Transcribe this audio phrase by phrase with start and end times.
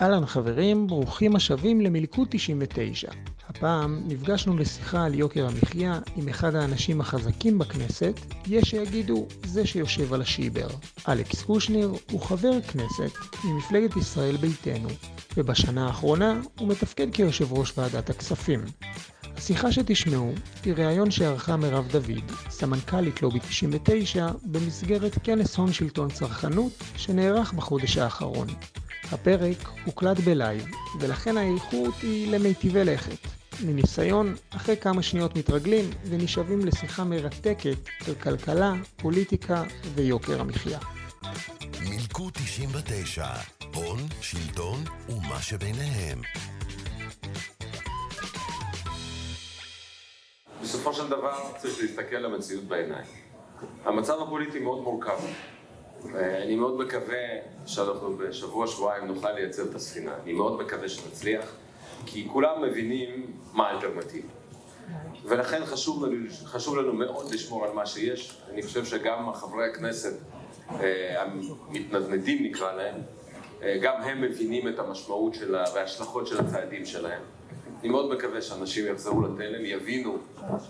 [0.00, 3.08] אהלן חברים, ברוכים השבים למלכוד 99.
[3.48, 10.12] הפעם נפגשנו לשיחה על יוקר המחיה עם אחד האנשים החזקים בכנסת, יש שיגידו זה שיושב
[10.12, 10.66] על השיבר.
[11.08, 13.12] אלכס קושניר הוא חבר כנסת
[13.44, 14.88] ממפלגת ישראל ביתנו,
[15.36, 18.64] ובשנה האחרונה הוא מתפקד כיושב ראש ועדת הכספים.
[19.36, 20.32] השיחה שתשמעו
[20.64, 27.96] היא ראיון שערכה מירב דוד, סמנכ"לית לובי 99, במסגרת כנס הון שלטון צרכנות שנערך בחודש
[27.96, 28.46] האחרון.
[29.14, 30.66] הפרק הוקלט בלייב,
[31.00, 33.28] ולכן האיכות היא למיטיבי לכת.
[33.64, 37.76] מניסיון, אחרי כמה שניות מתרגלים ונשאבים לשיחה מרתקת
[38.08, 39.62] על כלכלה, פוליטיקה
[39.94, 40.78] ויוקר המחיה.
[41.80, 43.26] מילקו 99,
[43.74, 44.78] הון, שלטון
[45.08, 46.20] ומה שביניהם.
[50.62, 53.06] בסופו של דבר צריך להסתכל למציאות בעיניים.
[53.84, 55.18] המצב הפוליטי מאוד מורכב.
[56.14, 57.18] אני מאוד מקווה
[57.66, 60.14] שאנחנו בשבוע שבועיים נוכל לייצר את הספינה.
[60.22, 61.56] אני מאוד מקווה שנצליח,
[62.06, 64.28] כי כולם מבינים מה האלטרנטיבה.
[65.24, 68.36] ולכן חשוב לנו, חשוב לנו מאוד לשמור על מה שיש.
[68.50, 70.18] אני חושב שגם חברי הכנסת
[70.70, 72.94] אה, המתנדנדים נקרא להם,
[73.62, 77.22] אה, גם הם מבינים את המשמעות שלה וההשלכות של הצעדים שלהם.
[77.80, 80.18] אני מאוד מקווה שאנשים יחזרו לתלם, יבינו,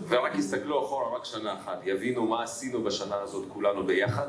[0.07, 4.27] ורק יסתכלו אחורה רק שנה אחת, יבינו מה עשינו בשנה הזאת כולנו ביחד,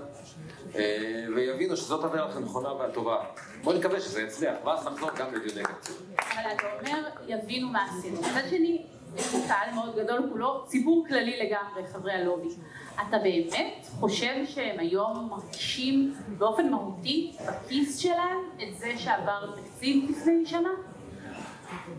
[1.36, 3.24] ויבינו שזאת הדרך הנכונה והטובה.
[3.62, 6.02] בואו נקווה שזה יצליח, ואז נחזור גם לדיוני תקציב.
[6.18, 8.20] אבל אתה אומר, יבינו מה עשינו.
[8.20, 8.82] מצד שני,
[9.16, 12.48] יש פה קהל מאוד גדול כולו, ציבור כללי לגמרי, חברי הלובי.
[12.94, 20.46] אתה באמת חושב שהם היום מרגישים באופן מהותי בכיס שלהם את זה שעבר תקציב לפני
[20.46, 20.70] שנה?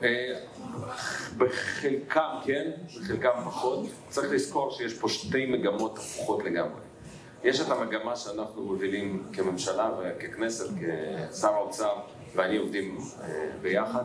[0.04, 0.34] אה,
[1.38, 3.86] בחלקם כן, בחלקם פחות.
[4.10, 6.82] צריך לזכור שיש פה שתי מגמות הפוכות לגמרי.
[7.44, 10.66] יש את המגמה שאנחנו מובילים כממשלה וככנסת,
[11.32, 11.94] כשר האוצר
[12.36, 14.04] ואני עובדים אה, ביחד,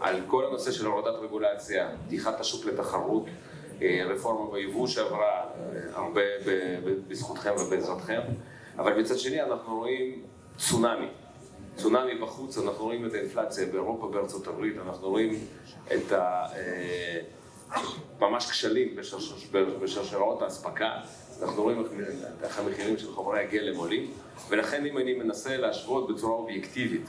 [0.00, 3.24] על כל הנושא של הורדת רגולציה, פתיחת השוק לתחרות,
[3.82, 5.44] אה, רפורמה ביבוא שעברה
[5.92, 6.20] הרבה
[7.08, 8.20] בזכותכם ובעזרתכם,
[8.78, 10.22] אבל מצד שני אנחנו רואים
[10.56, 11.08] צונאמי.
[11.76, 15.34] צונאמי בחוץ, אנחנו רואים את האינפלציה באירופה, בארצות הברית, אנחנו רואים
[15.94, 16.46] את ה...
[16.56, 17.20] אה,
[18.20, 18.96] ממש כשלים
[19.80, 20.90] בשרשראות האספקה,
[21.42, 21.82] אנחנו רואים
[22.42, 24.10] איך המחירים של חומרי הגלם עולים,
[24.48, 27.08] ולכן אם אני מנסה להשוות בצורה אובייקטיבית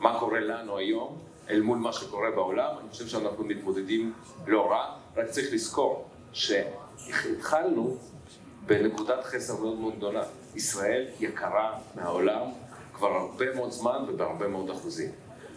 [0.00, 1.18] מה קורה לנו היום
[1.50, 4.12] אל מול מה שקורה בעולם, אני חושב שאנחנו מתמודדים
[4.46, 7.96] לא רע, רק צריך לזכור שהתחלנו
[8.66, 10.24] בנקודת חסר מאוד מאוד גדולה.
[10.54, 12.46] ישראל יקרה מהעולם
[12.94, 15.10] כבר הרבה מאוד זמן ובהרבה מאוד אחוזים.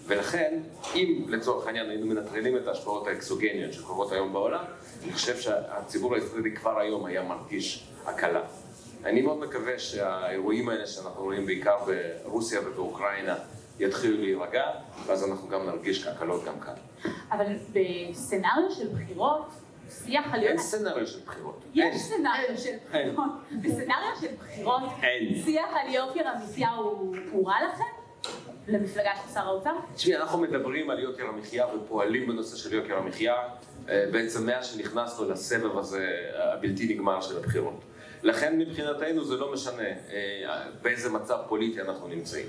[0.08, 0.60] ולכן,
[0.96, 4.64] אם לצורך העניין היינו מנטרלים את ההשפעות האקסוגניות שקורות היום בעולם,
[5.04, 8.42] אני חושב שהציבור הישראלי כבר היום היה מרגיש הקלה.
[9.06, 11.78] אני מאוד מקווה שהאירועים האלה שאנחנו רואים בעיקר
[12.24, 13.36] ברוסיה ובאוקראינה
[13.80, 14.64] יתחילו להירגע,
[15.06, 16.74] ואז אנחנו גם נרגיש הקלות גם כאן.
[17.32, 19.50] אבל בסצנריו של בחירות,
[19.90, 20.44] שיח על...
[20.44, 21.64] אין סצנריו של בחירות.
[21.74, 23.32] יש סצנריו של בחירות.
[23.62, 24.84] בסצנריו של בחירות,
[25.46, 26.70] שיח על יוקר המחיה
[27.32, 28.05] הוא רע לכם?
[28.68, 29.72] למפלגה של שר האוצר?
[29.96, 33.36] תשמעי, אנחנו מדברים על יוקר המחיה ופועלים בנושא של יוקר המחיה
[33.90, 37.80] אה, בעצם מאז שנכנסנו לסבב הזה הבלתי נגמר של הבחירות.
[38.24, 42.46] לכן מבחינתנו זה לא משנה אה, באיזה מצב פוליטי אנחנו נמצאים.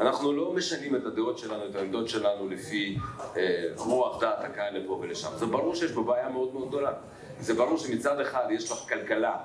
[0.00, 2.98] אנחנו לא משנים את הדעות שלנו, את העמדות שלנו לפי
[3.36, 5.28] אה, רוח דעת הקהל לפה ולשם.
[5.36, 6.92] זה ברור שיש פה בעיה מאוד מאוד גדולה.
[7.40, 9.36] זה ברור שמצד אחד יש לך כלכלה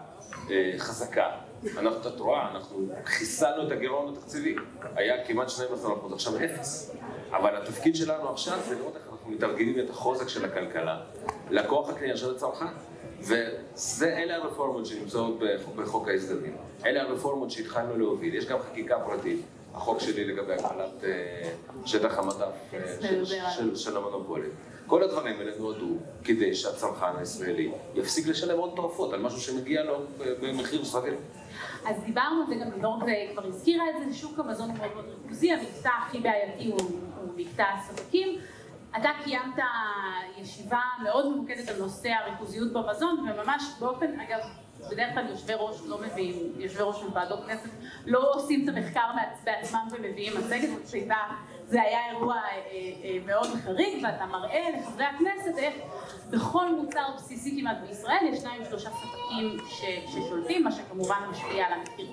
[0.78, 1.30] חזקה.
[1.78, 4.56] אנחנו, את רואה, אנחנו חיסלנו את הגירעון התקציבי.
[4.96, 6.96] היה כמעט 12 אחוז, עכשיו אפס.
[7.32, 11.02] אבל התפקיד שלנו עכשיו זה לראות איך אנחנו מתארגנים את החוזק של הכלכלה
[11.50, 12.66] לכוח הקנייה של הצרכן.
[14.00, 15.40] ואלה הרפורמות שנמצאות
[15.76, 16.58] בחוק ההסדרים.
[16.86, 18.36] אלה הרפורמות שהתחלנו להוביל.
[18.36, 19.42] יש גם חקיקה פרטית.
[19.74, 21.52] החוק שלי לגבי הגבלת אה,
[21.86, 23.26] שטח המדף אה,
[23.76, 24.50] של המונופולים.
[24.88, 29.96] כל הדברים האלה נועדו כדי שהצרכן הישראלי יפסיק לשלם עוד תרופות על משהו שמגיע לו
[30.42, 31.14] במחיר סביר.
[31.86, 33.00] אז דיברנו על זה, גם לימור
[33.34, 36.80] כבר הזכירה את זה, שוק המזון הוא מאוד מאוד ריכוזי, המקטע הכי בעייתי הוא,
[37.22, 38.40] הוא מקטע הספקים.
[38.98, 39.56] אתה קיימת
[40.38, 44.40] ישיבה מאוד ממוקדת על נושא הריכוזיות במזון, וממש באופן, אגב,
[44.92, 47.70] בדרך כלל יושבי ראש לא מביאים, יושבי ראש של ועדות כנסת
[48.06, 49.08] לא עושים את המחקר
[49.44, 50.70] בעצמם ומביאים מצגת,
[51.68, 55.74] זה היה אירוע אה, אה, מאוד חריג ואתה מראה לחברי הכנסת איך
[56.30, 59.58] בכל מוצר בסיסי כמעט בישראל יש שניים שלושה ספקים
[60.08, 62.08] ששולטים, מה שכמובן משפיע על המחיר.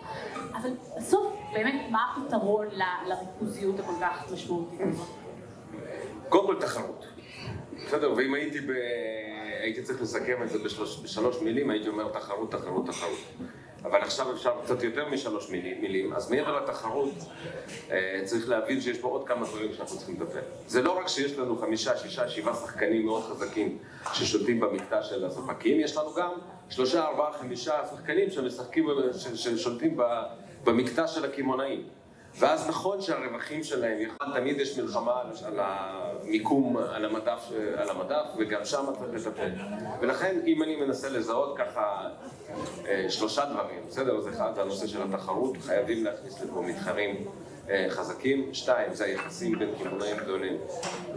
[0.55, 2.67] אבל בסוף באמת מה הפתרון
[3.07, 4.81] לריכוזיות הכל כך משמעותית?
[6.29, 7.07] קודם כל תחרות.
[7.87, 8.71] בסדר, ואם הייתי ב...
[9.61, 13.19] הייתי צריך לסכם את זה בשלוש, בשלוש מילים, הייתי אומר תחרות, תחרות, תחרות.
[13.83, 17.15] אבל עכשיו אפשר קצת יותר משלוש מילים, אז מעבר לתחרות
[17.91, 20.41] אה, צריך להבין שיש פה עוד כמה דברים שאנחנו צריכים לטפל.
[20.67, 23.79] זה לא רק שיש לנו חמישה, שישה, שבעה שחקנים מאוד חזקים
[24.13, 26.31] ששולטים במקטע של הספקים, יש לנו גם
[26.69, 28.29] שלושה, ארבעה, חמישה שחקנים
[29.35, 29.97] ששולטים
[30.65, 31.83] במקטע של הקמעונאים.
[32.39, 33.99] ואז נכון שהרווחים שלהם,
[34.35, 39.51] תמיד יש מלחמה על המיקום על המדף, על המדף וגם שם צריך לטפל.
[40.01, 42.09] ולכן אם אני מנסה לזהות ככה
[42.87, 44.17] אה, שלושה דברים, בסדר?
[44.17, 47.25] אז אחד הנושא של התחרות, חייבים להכניס לפה מתחרים
[47.71, 48.55] אה, חזקים.
[48.55, 50.57] שתיים, זה היחסים בין קמעונאים גדולים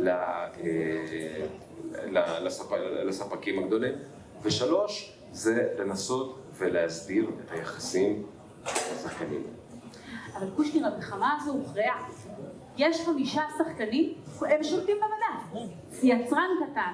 [0.07, 0.47] אה,
[3.03, 3.93] לספקים הגדולים.
[4.41, 8.25] ושלוש, זה לנסות ולהסדיר את היחסים
[8.65, 9.43] לשחקנים.
[10.35, 12.09] אבל קושניר, המלחמה הזו הוכרעה.
[12.77, 15.65] יש חמישה שחקנים, הם שולטים במדף.
[16.03, 16.91] יצרן קטן,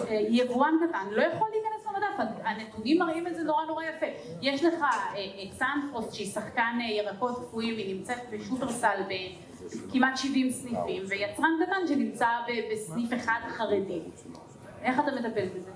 [0.00, 4.06] אה, יבואן קטן, לא יכול להיכנס למדף, הנתונים מראים את זה נורא נורא יפה.
[4.42, 4.84] יש לך
[5.52, 11.86] סנפרוסט אה, אה, שהיא שחקן ירקות קפואים, היא נמצאת בשופרסל בכמעט 70 סניפים, ויצרן קטן
[11.86, 12.28] שנמצא
[12.72, 14.00] בסניף אחד חרדי.
[14.82, 15.70] איך אתה מטפל בזה?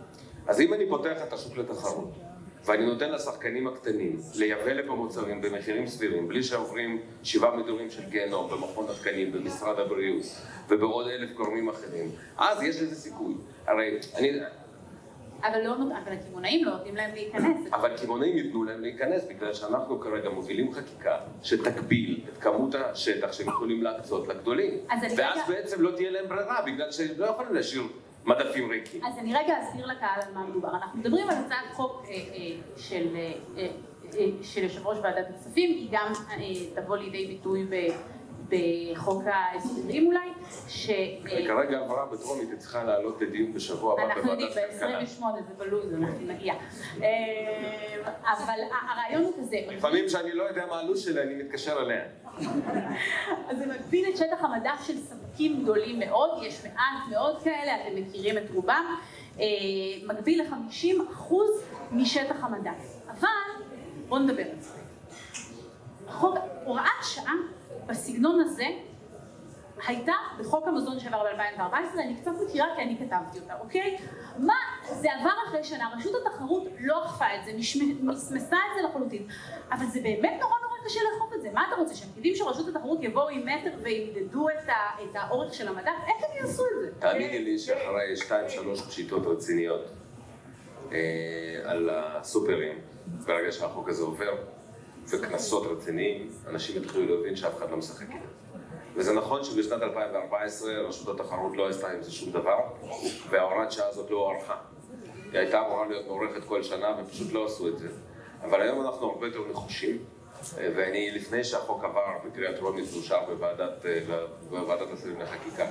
[0.47, 2.11] אז אם אני פותח את השוק לתחרות,
[2.65, 8.51] ואני נותן לשחקנים הקטנים לייבא לפה מוצרים במחירים סבירים, בלי שעוברים שבעה מדורים של גיהנום
[8.51, 10.23] במכון התקנים, במשרד הבריאות
[10.69, 13.35] ובעוד אלף גורמים אחרים, אז יש לזה סיכוי.
[13.67, 14.31] הרי אני...
[15.43, 17.57] אבל, לא, אבל הקמעונאים לא נותנים להם להיכנס.
[17.73, 23.49] אבל קמעונאים ייתנו להם להיכנס, בגלל שאנחנו כרגע מובילים חקיקה שתגביל את כמות השטח שהם
[23.49, 24.75] יכולים להקצות לגדולים.
[25.17, 25.43] ואז רגע...
[25.49, 27.83] בעצם לא תהיה להם ברירה, בגלל שהם לא יכולים להשאיר
[28.25, 29.05] מדפים ריקים.
[29.05, 30.77] אז אני רגע אסביר לקהל על מה מדובר.
[30.77, 33.69] אנחנו מדברים על הצעת חוק אה, אה, אה,
[34.43, 36.13] של יושב ראש ועדת הכספים, היא גם
[36.75, 37.67] תבוא לידי ביטוי
[38.53, 40.29] בחוק ההסדרים אולי,
[40.69, 40.91] ש...
[41.47, 44.63] כרגע עברה בטרומית, היא צריכה לעלות לדיון בשבוע הבא בוועדת הכלכלה.
[44.69, 46.55] אנחנו יודעים, ב-28 זה בלוז, אנחנו נגיע.
[48.25, 48.61] אבל
[48.91, 49.57] הרעיון הוא כזה...
[49.69, 52.03] לפעמים כשאני לא יודע מה הלו"ז שלה, אני מתקשר אליה.
[53.49, 57.97] אז זה מגביל את שטח המדף של ספקים גדולים מאוד, יש מעט מאוד כאלה, אתם
[57.97, 58.85] מכירים את רובם,
[59.41, 59.45] אה,
[60.07, 61.35] מגביל ל-50%
[61.93, 63.01] משטח המדף.
[63.09, 63.29] אבל
[64.09, 64.83] בואו נדבר על זה.
[66.65, 67.35] הוראת שעה
[67.87, 68.67] בסגנון הזה
[69.87, 73.97] הייתה בחוק המזון שעבר ב-2014, אני קצת מכירה כי אני כתבתי אותה, אוקיי?
[74.39, 77.53] מה, זה עבר אחרי שנה, רשות התחרות לא אכפה את זה,
[78.01, 79.27] מסמסה את זה לחלוטין,
[79.73, 81.51] אבל זה באמת נורא נורא קשה לאכוף את זה.
[81.53, 85.55] מה אתה רוצה, שהפקידים של רשות התחרות יבואו עם מטר וימדדו את, ה, את האורך
[85.55, 85.93] של המדף?
[86.07, 86.91] איך הם יעשו את זה?
[87.01, 89.91] תאמיני לי שאחרי שתיים שלוש פשיטות רציניות
[90.93, 90.99] אה,
[91.65, 92.79] על הסופרים,
[93.27, 94.35] ברגע שהחוק הזה עובר,
[95.11, 98.27] וקנסות רציניים, אנשים יתחילו להבין שאף אחד לא משחק איתם.
[98.97, 102.59] וזה נכון שבשנת 2014 רשות התחרות לא עשתה עם זה שום דבר,
[103.31, 104.57] וההוראת שעה הזאת לא הוארכה.
[105.33, 107.89] היא הייתה אמורה להיות מוארכת כל שנה ופשוט לא עשו את זה.
[108.43, 109.99] אבל היום אנחנו הרבה יותר נחושים,
[110.55, 113.85] ואני, לפני שהחוק עבר בקריאה טרומית ואושר בוועדת,
[114.51, 115.67] בוועדת השרים לחקיקה,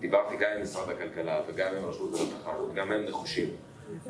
[0.00, 3.48] דיברתי גם עם משרד הכלכלה וגם עם רשות התחרות, גם הם נחושים.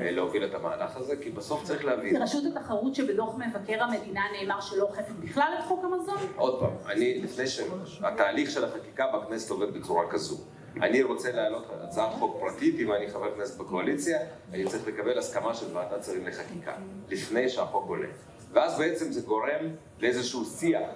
[0.01, 2.23] אה, להוביל את המהלך הזה, כי בסוף צריך להבין.
[2.23, 6.17] רשות התחרות שבדוח מבקר המדינה נאמר שלא אוכפת בכלל את חוק המזון?
[6.37, 10.37] עוד פעם, אני, לפני שהתהליך של החקיקה בכנסת עובד בצורה כזו.
[10.83, 14.19] אני רוצה להעלות הצעת חוק פרטית, אם אני חבר כנסת בקואליציה,
[14.53, 16.73] אני צריך לקבל הסכמה של ועדת שרים לחקיקה,
[17.09, 18.09] לפני שהחוק עולה.
[18.53, 20.89] ואז בעצם זה גורם לאיזשהו שיח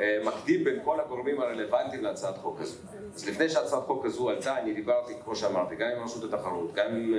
[0.00, 2.78] אה, מקדים בין כל הגורמים הרלוונטיים להצעת חוק הזו.
[3.14, 6.86] אז לפני שהצעת חוק הזו עלתה, אני דיברתי, כמו שאמרתי, גם עם רשות התחרות, גם
[6.94, 7.14] עם...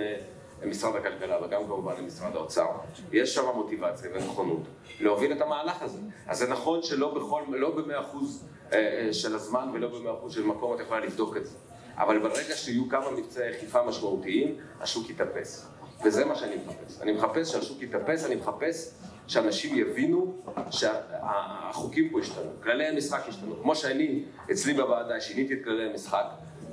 [0.63, 2.67] למשרד הכלכלה וגם כמובן למשרד האוצר,
[3.11, 4.61] יש שם מוטיבציה ונכונות
[4.99, 5.99] להוביל את המהלך הזה.
[6.27, 10.33] אז זה נכון שלא בכל, לא במאה אחוז אה, אה, של הזמן ולא במאה אחוז
[10.33, 11.55] של מקום את יכולה לבדוק את זה.
[11.97, 15.67] אבל ברגע שיהיו כמה מבצעי אכיפה משמעותיים, השוק יתאפס.
[16.05, 17.01] וזה מה שאני מחפש.
[17.01, 18.91] אני מחפש שהשוק יתאפס, אני מחפש
[19.27, 20.35] שאנשים יבינו
[20.71, 23.55] שהחוקים פה השתנו, כללי המשחק השתנו.
[23.61, 26.25] כמו שאני, אצלי בוועדה, שיניתי את כללי המשחק,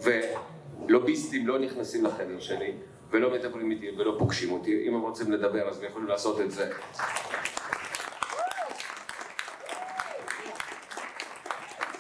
[0.03, 2.73] ולוביסטים לא נכנסים לחדר שלי,
[3.11, 4.89] ולא מדברים איתי ולא פוגשים אותי.
[4.89, 6.71] אם הם רוצים לדבר אז הם יכולים לעשות את זה.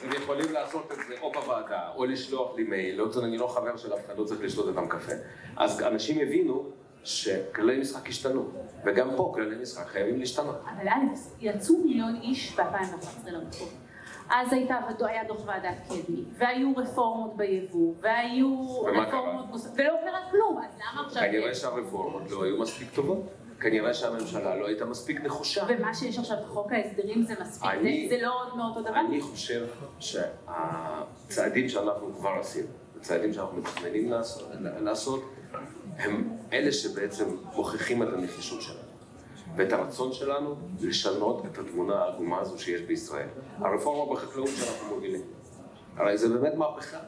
[0.05, 3.77] הם יכולים לעשות את זה או בוועדה, או לשלוח לי מייל, לא, אני לא חבר
[3.77, 5.13] של אף אחד, לא צריך לשתות איתם קפה.
[5.57, 6.71] אז אנשים הבינו
[7.05, 8.51] שכללי משחק השתנו,
[8.87, 10.57] וגם פה כללי משחק חייבים להשתנות.
[10.65, 13.84] אבל אלכס, יצאו מיליון איש ב-2011 לרחוב.
[14.31, 20.59] אז הייתה, היה דוח ועדת קדמי, והיו רפורמות ביבוא, והיו רפורמות נוספות, ולא קרה כלום,
[20.59, 21.23] אז למה עכשיו...
[21.23, 23.23] כנראה שהרפורמות לא היו מספיק טובות.
[23.61, 25.65] כנראה שהממשלה לא הייתה מספיק נחושה.
[25.69, 29.01] ומה שיש עכשיו בחוק ההסדרים זה מספיק, אני, זה, זה לא עוד מאותו דבר?
[29.01, 29.67] אני חושב
[29.99, 32.69] שהצעדים שאנחנו כבר עשינו,
[33.01, 35.35] הצעדים שאנחנו מתכננים לעשות, לעשות,
[35.99, 38.84] הם אלה שבעצם מוכיחים את הנחישות שלנו.
[39.57, 43.29] ואת הרצון שלנו לשנות את התמונה העגומה הזו שיש בישראל.
[43.59, 45.23] הרפורמה בחקלאות שאנחנו מובילים.
[45.97, 46.99] הרי זה באמת מהפכה.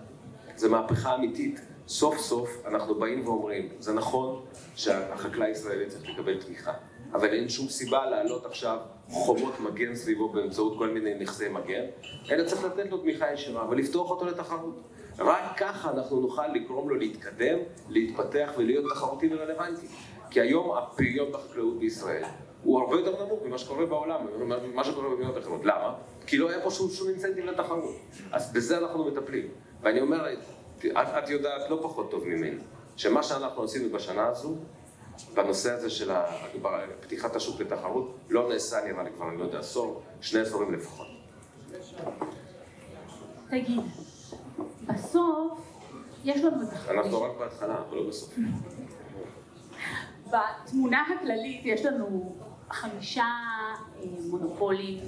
[0.57, 1.61] זה מהפכה אמיתית.
[1.89, 4.45] סוף סוף אנחנו באים ואומרים, זה נכון
[4.77, 6.73] שהחקלאי הישראלי צריך לקבל תמיכה,
[7.13, 11.85] אבל אין שום סיבה להעלות עכשיו חומות מגן סביבו באמצעות כל מיני נכסי מגן,
[12.31, 14.81] אלא צריך לתת לו תמיכה ישירה ולפתוח אותו לתחרות.
[15.19, 19.87] רק ככה אנחנו נוכל לגרום לו להתקדם, להתפתח ולהיות תחרותי ורלוונטי.
[20.37, 22.25] כי היום הפריון בחקלאות בישראל
[22.63, 24.27] הוא הרבה יותר נמוך ממה שקורה בעולם,
[24.73, 25.65] ממה שקורה במדינות אחרות.
[25.65, 25.95] למה?
[26.27, 27.95] כי לא היה פה שום, שום אינסנטיב לתחרות.
[28.33, 29.49] אז בזה אנחנו מטפלים.
[29.83, 30.39] ואני אומר, את,
[30.97, 32.57] את יודעת לא פחות טוב ממני,
[32.97, 34.55] שמה שאנחנו עשינו בשנה הזו,
[35.35, 36.11] בנושא הזה של
[37.01, 41.07] פתיחת השוק לתחרות, לא נעשה נראה לי כבר, אני לא יודע, עשור, שני עשורים לפחות.
[43.51, 43.81] תגיד,
[44.87, 45.61] בסוף
[46.25, 46.99] יש לנו את החיים.
[46.99, 48.35] אנחנו רק בהתחלה, אנחנו לא בסוף.
[50.31, 52.37] בתמונה הכללית יש לנו
[52.71, 54.99] חמישה אה, מונופולים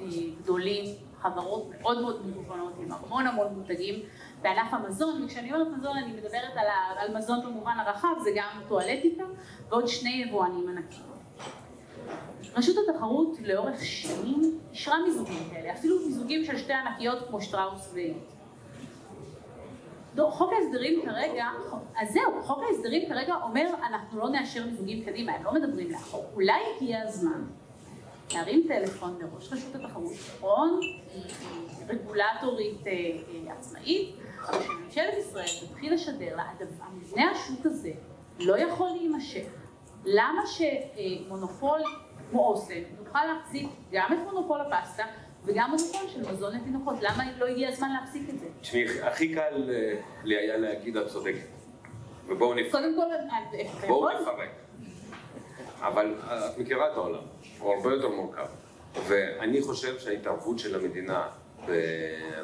[0.00, 0.04] אה,
[0.42, 0.84] גדולים,
[1.20, 4.00] חברות מאוד מאוד מגוונות עם המון המון מותגים
[4.42, 6.66] בענף המזון, וכשאני אומרת מזון אני מדברת על,
[6.96, 9.24] על מזון במובן הרחב, זה גם טואלטיקה
[9.68, 11.04] ועוד שני יבואנים ענקים.
[12.56, 18.37] רשות התחרות לאורך שנים אישרה מיזוגים כאלה, אפילו מיזוגים של שתי ענקיות כמו שטראוס ועילית.
[20.30, 21.46] חוק ההסדרים כרגע,
[21.96, 26.24] אז זהו, חוק ההסדרים כרגע אומר אנחנו לא נאשר מיזוגים קדימה, הם לא מדברים לאחור.
[26.34, 27.44] אולי הגיע הזמן
[28.34, 30.80] להרים טלפון לראש רשות התחרות, נכון,
[31.88, 34.16] רגולטורית אה, אה, עצמאית,
[34.48, 36.44] אבל שממשלת ישראל תתחיל לשדר לה,
[36.80, 37.92] המבנה השוק הזה
[38.38, 39.46] לא יכול להימשך.
[40.04, 41.80] למה שמונופול
[42.30, 45.04] כמו אוסם יוכל להחזיק גם את מונופול הפסטה
[45.44, 48.46] וגם מונופול של מזון לתינוקות, למה לא הגיע הזמן להפסיק את זה?
[48.60, 51.48] תשמעי, הכי קל אה, לי היה להגיד את צודקת.
[52.26, 52.72] ובואו נפרק.
[52.72, 54.50] קודם כל, בואו נפרק.
[55.80, 57.22] אבל את מכירה את העולם,
[57.58, 58.46] הוא הרבה יותר מורכב.
[59.06, 61.28] ואני חושב שההתערבות של המדינה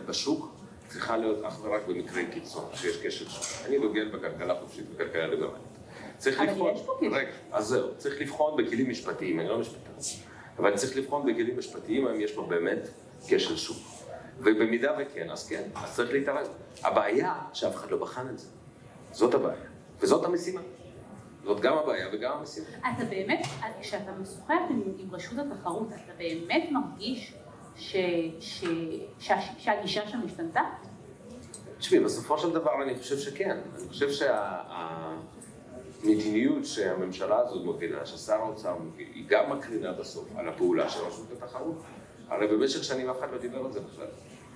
[0.06, 0.54] בשוק
[0.88, 3.66] צריכה להיות אך ורק במקרי קיצון, שיש כשל שוק.
[3.66, 5.62] אני דוגל בכלכלה חופשית וכלכלה ליברלית.
[6.18, 7.14] צריך לבחון, אבל יש פה כשל.
[7.14, 9.92] רגע, אז זהו, צריך לבחון בכלים משפטיים, אני לא משפטן.
[10.58, 12.88] אבל אני צריך לבחון בכלים משפטיים האם יש פה באמת
[13.28, 13.76] כשל שוק.
[14.38, 16.48] ובמידה וכן, אז כן, אז צריך להתערב.
[16.82, 18.48] הבעיה שאף אחד לא בחן את זה.
[19.12, 19.64] זאת הבעיה.
[20.00, 20.60] וזאת המשימה.
[21.44, 22.66] זאת גם הבעיה וגם המשימה.
[22.66, 23.46] אתה באמת,
[23.80, 27.34] כשאתה משוחח עם, עם רשות התחרות, אתה באמת מרגיש
[27.76, 27.96] ש,
[28.40, 28.64] ש,
[29.18, 30.60] ש, שהגישה שם השתנתה?
[31.78, 33.50] תשמעי, בסופו של דבר אני חושב שכן.
[33.50, 34.62] אני חושב שה...
[36.04, 41.26] המדיניות שהממשלה הזאת מובילה, ששר האוצר מוביל, היא גם מקרינה בסוף על הפעולה של רשות
[41.32, 41.76] התחרות.
[42.28, 44.06] הרי במשך שנים אף אחד לא דיבר על זה בכלל.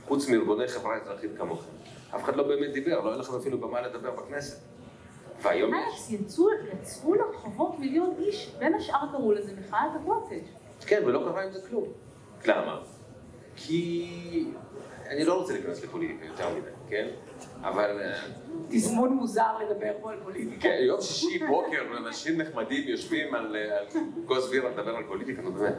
[0.05, 1.71] חוץ מארגוני חברה אזרחית כמוכם.
[2.17, 4.59] אף אחד לא באמת דיבר, לא היה לכם אפילו במה לדבר בכנסת.
[5.43, 6.11] והיום יש.
[6.11, 10.43] יצאו, יצאו לרחובות מיליון איש, בין השאר קראו לזה מחאת הקוטג'.
[10.87, 11.85] כן, ולא קרה עם זה כלום.
[12.47, 12.81] למה?
[13.57, 14.45] כי
[15.07, 17.09] אני לא רוצה להיכנס לפוליטיקה יותר מדי, כן?
[17.63, 18.01] אבל...
[18.01, 18.19] אה,
[18.71, 20.61] תזמון מוזר לדבר פה על פוליטיקה.
[20.61, 23.57] כן, יום שישי בוקר, אנשים נחמדים יושבים על
[24.27, 25.75] כוס בירה לדבר על פוליטיקה, נו באמת.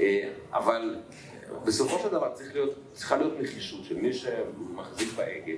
[0.00, 0.96] אה, אבל
[1.64, 2.32] בסופו של דבר
[2.92, 5.52] צריכה להיות נחישות של מי שמחזיק בהגה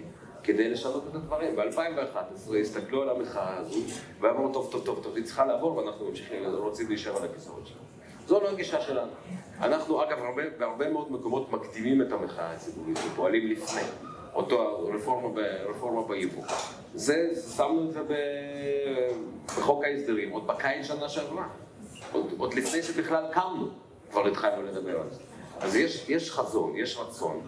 [0.44, 1.56] כדי לשנות את הדברים.
[1.56, 3.80] ב-2011 הסתכלו על המחאה הזו
[4.20, 7.82] ואמרו, טוב, טוב, טוב, טוב, היא צריכה לעבור ואנחנו ממשיכים, רוצים להישאר על הכיסאות שלנו.
[8.26, 9.12] זו לא הגישה שלנו.
[9.61, 13.82] אנחנו, אגב, הרבה, בהרבה מאוד מקומות מקדימים את המחאה הציבורית ופועלים לפני.
[14.34, 16.44] אותו רפורמה, רפורמה ביבוא.
[16.94, 18.00] זה, שמנו את זה
[19.46, 21.48] בחוק ההסדרים, עוד בקיץ שנה שעברה.
[22.12, 23.68] עוד, עוד לפני שבכלל קמנו,
[24.10, 25.20] כבר התחלנו לדבר על זה.
[25.60, 27.40] אז יש, יש חזון, יש רצון.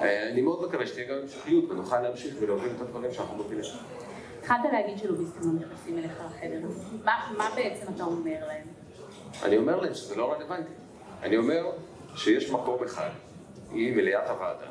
[0.00, 3.64] אה, אני מאוד מקווה שתהיה גם המשכיות ונוכל להמשיך ולהוביל את הדברים שאנחנו מובילים.
[4.40, 6.60] התחלת להגיד שלוביסטים לא נכנסים אליך לחדר.
[7.04, 8.66] מה, מה בעצם אתה אומר להם?
[9.42, 10.72] אני אומר להם שזה לא רלוונטי.
[11.22, 11.70] אני אומר
[12.16, 13.10] שיש מקום אחד,
[13.72, 14.66] היא מליאת הוועדה,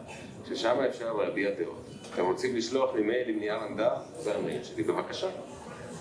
[0.47, 1.85] ששם אפשר להביע דעות.
[2.13, 3.89] אתם רוצים לשלוח לי מייל עם נייר עמדה?
[4.19, 5.27] זה המייל שלי, בבקשה.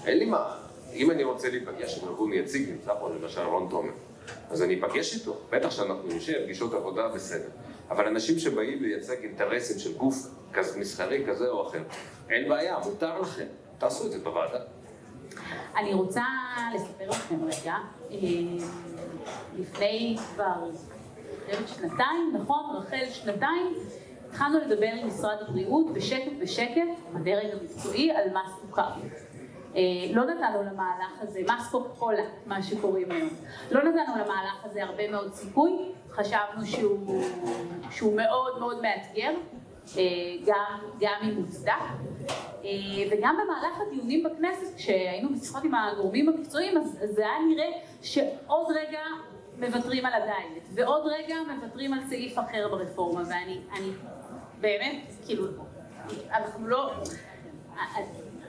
[0.07, 0.57] אין לי מה.
[0.93, 3.93] אם אני רוצה להיפגש עם ארגון יציג, נמצא פה למשל רון תומר,
[4.51, 5.37] אז אני אפגש איתו.
[5.51, 7.49] בטח שאנחנו נשב, פגישות עבודה, בסדר.
[7.91, 10.17] אבל אנשים שבאים לייצג אינטרסים של גוף
[10.53, 11.83] כזה, מסחרי כזה או אחר,
[12.31, 13.47] אין בעיה, מותר לכם.
[13.79, 14.59] תעשו את זה בוועדה.
[15.77, 16.25] אני רוצה
[16.75, 17.75] לספר לכם רגע,
[18.11, 18.17] אה,
[19.59, 20.71] לפני כבר
[21.67, 23.75] שנתיים, נכון, רחל, שנתיים,
[24.29, 26.83] התחלנו לדבר עם משרד הבריאות בשקט בשקט,
[27.15, 28.91] בדרג המקצועי, על מס סוכר.
[29.77, 29.83] אה,
[30.13, 32.07] לא נתנו למהלך הזה, מס קוקה
[32.47, 33.29] מה שקוראים היום.
[33.71, 35.73] לא נתנו למהלך הזה הרבה מאוד סיכוי,
[36.11, 37.23] חשבנו שהוא,
[37.91, 39.33] שהוא מאוד מאוד מאתגר,
[40.47, 41.73] גם, גם אם מוצדק.
[43.11, 47.69] וגם במהלך הדיונים בכנסת, כשהיינו בשיחות עם הגורמים המקצועיים, אז זה היה נראה
[48.03, 49.01] שעוד רגע
[49.59, 53.91] מוותרים על הדיילת, ועוד רגע מוותרים על סעיף אחר ברפורמה, ואני אני,
[54.61, 55.45] באמת, כאילו,
[56.31, 56.93] אנחנו לא,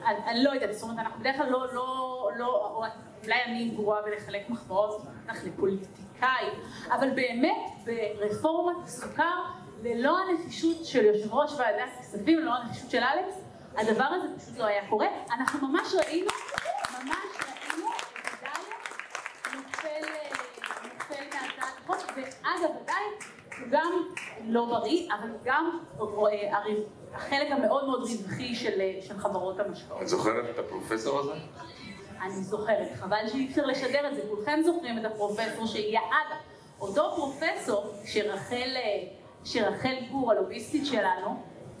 [0.04, 2.84] אני, לא יודעת, זאת אומרת, אנחנו בדרך כלל לא, לא, לא,
[3.24, 6.46] אולי אני גרועה בלחלק מחמאות, בטח לפוליטיקאי,
[6.90, 9.42] אבל באמת, ברפורמת הסוכר,
[9.82, 13.40] ללא הנחישות של יושב ראש ועדת הכספים, ללא הנחישות של אלכס,
[13.76, 15.06] הדבר הזה פשוט לא היה קורה.
[15.38, 16.30] אנחנו ממש ראינו
[21.94, 23.24] החוק, ואגב, הדיילת
[23.58, 23.92] הוא גם
[24.46, 25.78] לא בריא, אבל גם
[27.14, 30.02] החלק המאוד מאוד רווחי של, של חברות המשקאות.
[30.02, 31.32] את זוכרת את הפרופסור הזה?
[32.22, 36.38] אני זוכרת, חבל שאי אפשר לשדר את זה, כולכם זוכרים את הפרופסור שהגיע, אגב,
[36.80, 38.76] אותו פרופסור שרחל,
[39.44, 41.34] שרחל גור, הלוביסטית שלנו, אה,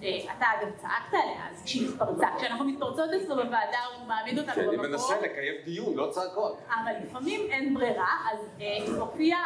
[0.08, 4.74] אתה אגב צעקת עליה, אז כשהיא התפרצה, כשאנחנו מתפרצות אצלו בוועדה הוא מעמיד אותנו במקום.
[4.76, 6.58] כי אני מנסה לקיים דיון, לא צעקות.
[6.68, 8.66] אבל לפעמים אין ברירה, אז אה,
[8.98, 9.36] הופיע,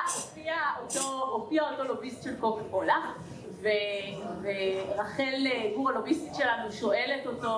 [1.73, 3.13] אותו, לוביסט של קוקה קולה,
[3.61, 7.55] ורחל אה, גור הלוביסטית שלנו שואלת אותו,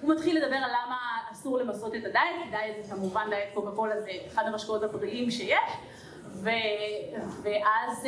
[0.00, 0.96] הוא מתחיל לדבר על למה
[1.32, 5.72] אסור למסות את הדיאט, דיאט זה כמובן דיאט קוקה קולה זה אחד המשקאות הבריאים שיש,
[6.26, 6.50] ו,
[7.42, 8.06] ואז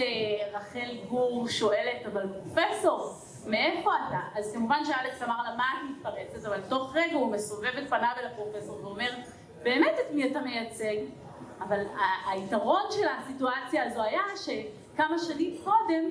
[0.52, 3.12] רחל גור שואלת, אבל פרופסור,
[3.47, 4.21] מאיפה אתה?
[4.35, 6.47] אז כמובן שאלכס אמר לה, מה את מתפרצת?
[6.47, 9.11] אבל תוך רגע הוא מסובב את פניו אל הפרופסור ואומר,
[9.63, 10.97] באמת את מי אתה מייצג?
[11.61, 11.85] אבל
[12.31, 16.05] היתרון של הסיטואציה הזו היה שכמה שנים קודם,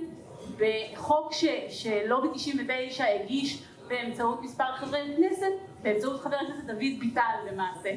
[0.58, 7.90] בחוק ש, שלובי 99 הגיש באמצעות מספר חברי כנסת, באמצעות חבר הכנסת דוד ביטל למעשה,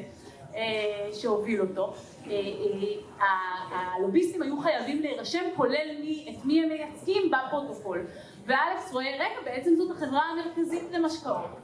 [0.55, 1.93] אה, שהוביל אותו,
[2.27, 2.31] אה,
[3.21, 3.27] אה,
[3.95, 8.05] הלוביסטים היו חייבים להירשם כולל מי, את מי הם מייצגים בפרוטוקול.
[8.45, 11.59] ואלכס רואה, רגע, בעצם זאת החברה המרכזית למשקאות.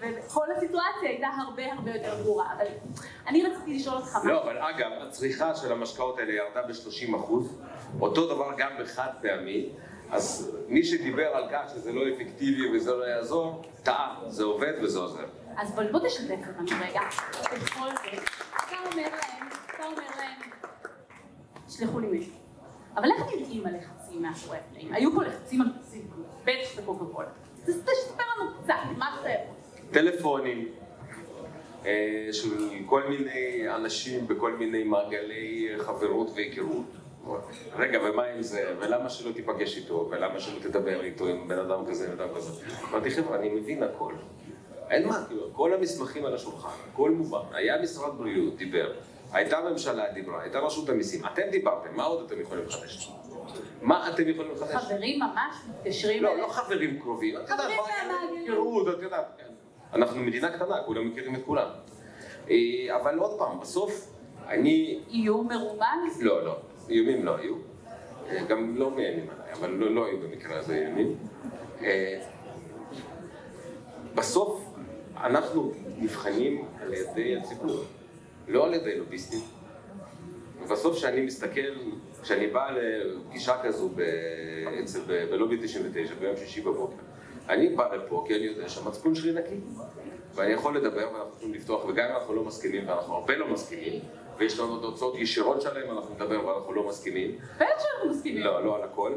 [0.00, 2.66] וכל הסיטואציה הייתה הרבה הרבה יותר גרורה, אבל
[3.26, 4.32] אני רציתי לשאול אותך מה...
[4.32, 7.60] לא, אבל אגב, הצריכה של המשקאות האלה ירדה ב-30 אחוז,
[8.00, 9.68] אותו דבר גם בחד פעמי,
[10.10, 14.98] אז מי שדיבר על כך שזה לא אפקטיבי וזה לא יעזור, טעה, זה עובד וזה
[14.98, 15.26] עוזר.
[15.56, 17.00] אז בוא, בוא תשתף אותנו רגע,
[17.42, 20.50] בכל זאת, אתה אומר להם, אתה אומר להם,
[21.66, 22.32] תשלחו לי מישהו.
[22.96, 24.92] אבל איך נראים הלחצים מאחורי הקלעים?
[24.92, 27.28] היו פה לחצים על ציבור, בטח בקוקה קולה.
[27.64, 29.54] תספר לנו קצת, מה אתה יכול?
[29.90, 30.68] טלפונים
[31.86, 36.84] אה, של כל מיני אנשים בכל מיני מעגלי חברות והיכרות.
[37.76, 38.74] רגע, ומה עם זה?
[38.78, 40.08] ולמה שלא תיפגש איתו?
[40.10, 42.64] ולמה שלא תדבר איתו עם בן אדם כזה ובן אדם כזה?
[42.90, 44.12] אמרתי, חבר'ה, אני מבין הכל.
[44.90, 47.38] אין מה, כאילו, כל המסמכים על השולחן, הכל מובן.
[47.52, 48.92] היה משרד בריאות, דיבר.
[49.32, 53.10] הייתה ממשלה דיברה, הייתה רשות המיסים, אתם דיברתם, מה עוד אתם יכולים לחדש?
[53.82, 54.74] מה אתם יכולים לחדש?
[54.74, 59.44] חברים ממש מתקשרים לא, לא חברים קרובים, את יודעת, כן.
[59.92, 61.68] אנחנו מדינה קטנה, כולם מכירים את כולם.
[62.50, 62.56] אה,
[62.96, 64.12] אבל עוד פעם, בסוף,
[64.48, 65.00] אני...
[65.08, 66.22] איום מרומז?
[66.22, 66.56] לא, לא,
[66.88, 67.54] איומים לא היו.
[68.28, 71.16] אה, גם לא מאיימים עליי, אבל לא, לא היו במקרה הזה איומים.
[71.82, 72.20] אה,
[74.14, 74.74] בסוף,
[75.16, 77.84] אנחנו נבחנים על ידי הציבור.
[78.48, 79.40] לא על ידי לוביסטים.
[80.62, 81.72] ובסוף כשאני מסתכל,
[82.22, 83.90] כשאני בא לפגישה כזו
[85.30, 86.96] בלובי 99 ביום שישי בבוקר,
[87.48, 89.60] אני בא לפה כי אני יודע שהמצפון שלי נקי.
[90.34, 94.00] ואני יכול לדבר ואנחנו יכולים לפתוח, וגם אם אנחנו לא מסכימים, ואנחנו הרבה לא מסכימים,
[94.38, 97.38] ויש לנו עוד הוצאות ישירות שלהם, אנחנו נדבר ואנחנו לא מסכימים.
[97.56, 98.42] בטח שאנחנו מסכימים.
[98.42, 99.12] לא, לא על הכל.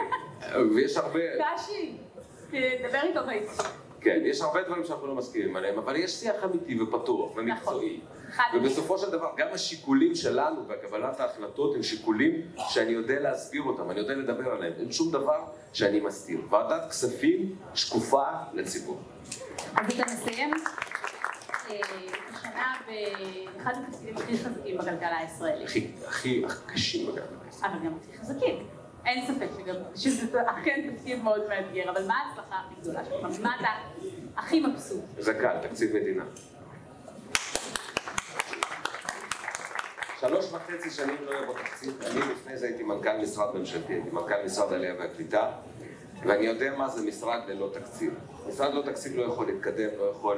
[0.74, 1.20] ויש הרבה...
[1.54, 1.96] קשי,
[2.88, 3.62] דבר איתו ביתי.
[4.00, 8.00] כן, יש הרבה דברים שאנחנו לא מסכימים עליהם, אבל יש שיח אמיתי ופתוח ומקצועי.
[8.04, 8.21] נכון.
[8.54, 14.00] ובסופו של דבר, גם השיקולים שלנו בקבלת ההחלטות הם שיקולים שאני יודע להסביר אותם, אני
[14.00, 14.72] יודע לדבר עליהם.
[14.78, 16.40] אין שום דבר שאני מסתיר.
[16.50, 19.00] ועדת כספים שקופה לציבור.
[19.76, 20.54] אז אתה מסיים
[21.70, 21.80] אה,
[22.34, 25.68] השנה באחד התפקידים הכי חזקים בכלכלה הישראלית.
[25.68, 27.76] הכי, הכי קשים בכלכלה הישראלית.
[27.76, 28.66] אבל גם הכי חזקים.
[29.04, 33.40] אין ספק שגם, שזה אכן תפקיד מאוד מאתגר, אבל מה ההצלחה הכי גדולה שלך?
[33.40, 33.68] מה אתה
[34.36, 35.00] הכי מבסוט?
[35.18, 36.24] זה קל, תקציב מדינה.
[40.22, 44.44] שלוש וחצי שנים לא יבוא תקציב, אני לפני זה הייתי מנכ"ל משרד ממשלתי, הייתי מנכ"ל
[44.44, 45.50] משרד העלייה והקליטה,
[46.22, 48.14] ואני יודע מה זה משרד ללא תקציב.
[48.48, 50.36] משרד ללא תקציב לא יכול להתקדם, לא יכול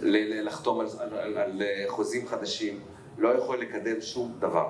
[0.00, 2.80] לחתום על, על, על, על חוזים חדשים,
[3.18, 4.68] לא יכול לקדם שום דבר.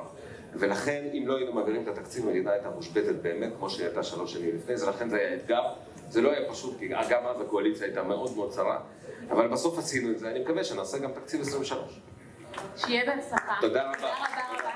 [0.54, 4.32] ולכן, אם לא היינו מעבירים את התקציב, המדינה הייתה מושבתת באמת, כמו שהיא הייתה שלוש
[4.32, 5.62] שנים לפני זה, לכן זה היה אתגר.
[6.08, 8.80] זה לא היה פשוט, כי גם אז הקואליציה הייתה מאוד מאוד צרה,
[9.30, 12.00] אבל בסוף עשינו את זה, אני מקווה שנעשה גם תקציב 23.
[12.76, 13.56] שיהיה בהצלחה.
[13.60, 13.96] תודה רבה.
[13.98, 14.14] תודה
[14.50, 14.70] רבה.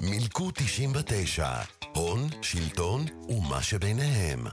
[0.00, 1.48] מילקו 99,
[1.94, 4.46] הון, שלטון ומה שביניהם.